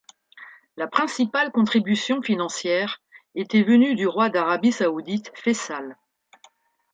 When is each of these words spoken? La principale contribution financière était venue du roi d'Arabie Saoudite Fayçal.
La 0.77 0.87
principale 0.87 1.51
contribution 1.51 2.23
financière 2.23 3.03
était 3.35 3.61
venue 3.61 3.93
du 3.93 4.07
roi 4.07 4.31
d'Arabie 4.31 4.71
Saoudite 4.71 5.31
Fayçal. 5.35 5.95